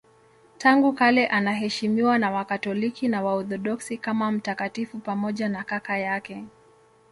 [0.57, 6.45] Tangu kale anaheshimiwa na Wakatoliki na Waorthodoksi kama mtakatifu pamoja na kaka yake.